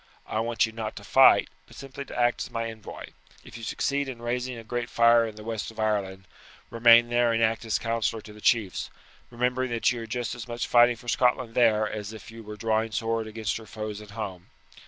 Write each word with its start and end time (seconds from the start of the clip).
I 0.25 0.39
want 0.39 0.65
you 0.65 0.71
not 0.71 0.95
to 0.95 1.03
fight, 1.03 1.47
but 1.67 1.75
simply 1.75 2.05
to 2.05 2.19
act 2.19 2.41
as 2.41 2.49
my 2.49 2.67
envoy. 2.71 3.09
If 3.43 3.55
you 3.55 3.61
succeed 3.63 4.09
in 4.09 4.19
raising 4.19 4.57
a 4.57 4.63
great 4.63 4.89
fire 4.89 5.27
in 5.27 5.35
the 5.35 5.43
west 5.43 5.69
of 5.69 5.79
Ireland, 5.79 6.25
remain 6.71 7.09
there 7.09 7.31
and 7.31 7.43
act 7.43 7.63
as 7.65 7.77
councillor 7.77 8.23
to 8.23 8.33
the 8.33 8.41
chiefs, 8.41 8.89
remembering 9.29 9.69
that 9.69 9.91
you 9.91 10.01
are 10.01 10.07
just 10.07 10.33
as 10.33 10.47
much 10.47 10.65
fighting 10.65 10.95
for 10.95 11.07
Scotland 11.07 11.53
there 11.53 11.87
as 11.87 12.13
if 12.13 12.31
you 12.31 12.41
were 12.41 12.57
drawing 12.57 12.91
sword 12.91 13.27
against 13.27 13.57
her 13.57 13.67
foes 13.67 14.01
at 14.01 14.09
home. 14.17 14.47